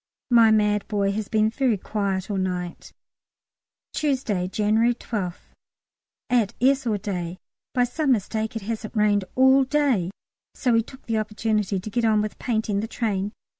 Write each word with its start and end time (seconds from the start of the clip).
My 0.31 0.49
mad 0.49 0.87
boy 0.87 1.11
has 1.11 1.27
been 1.29 1.51
very 1.51 1.77
quiet 1.77 2.31
all 2.31 2.37
night. 2.37 2.91
Tuesday, 3.93 4.47
January 4.47 4.95
12th. 4.95 5.51
At 6.27 6.55
S. 6.59 6.87
all 6.87 6.97
day. 6.97 7.37
By 7.75 7.83
some 7.83 8.11
mistake 8.13 8.55
it 8.55 8.63
hasn't 8.63 8.95
rained 8.95 9.25
all 9.35 9.63
day, 9.63 10.09
so 10.55 10.73
we 10.73 10.81
took 10.81 11.05
the 11.05 11.19
opportunity 11.19 11.79
to 11.79 11.89
get 11.91 12.03
on 12.03 12.19
with 12.19 12.39
painting 12.39 12.79
the 12.79 12.87
train. 12.87 13.31